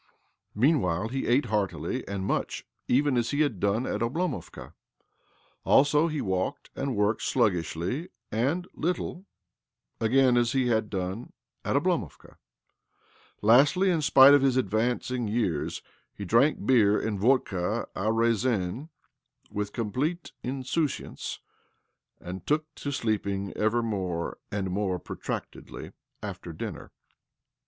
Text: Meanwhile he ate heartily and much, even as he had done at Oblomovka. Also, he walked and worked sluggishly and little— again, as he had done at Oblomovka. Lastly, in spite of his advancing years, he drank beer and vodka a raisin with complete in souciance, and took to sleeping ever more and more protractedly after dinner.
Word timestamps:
Meanwhile 0.55 1.09
he 1.09 1.27
ate 1.27 1.45
heartily 1.45 2.07
and 2.07 2.25
much, 2.25 2.65
even 2.87 3.17
as 3.17 3.29
he 3.29 3.41
had 3.41 3.59
done 3.59 3.85
at 3.85 4.01
Oblomovka. 4.01 4.73
Also, 5.63 6.07
he 6.07 6.21
walked 6.21 6.71
and 6.75 6.95
worked 6.95 7.21
sluggishly 7.21 8.09
and 8.31 8.67
little— 8.73 9.27
again, 10.01 10.37
as 10.37 10.53
he 10.53 10.65
had 10.69 10.89
done 10.89 11.33
at 11.63 11.75
Oblomovka. 11.75 12.37
Lastly, 13.43 13.91
in 13.91 14.01
spite 14.01 14.33
of 14.33 14.41
his 14.41 14.57
advancing 14.57 15.27
years, 15.27 15.83
he 16.15 16.25
drank 16.25 16.65
beer 16.65 16.99
and 16.99 17.19
vodka 17.19 17.87
a 17.95 18.11
raisin 18.11 18.89
with 19.51 19.71
complete 19.71 20.31
in 20.41 20.63
souciance, 20.63 21.37
and 22.19 22.47
took 22.47 22.73
to 22.73 22.91
sleeping 22.91 23.53
ever 23.55 23.83
more 23.83 24.39
and 24.51 24.71
more 24.71 24.97
protractedly 24.97 25.91
after 26.23 26.51
dinner. 26.51 26.91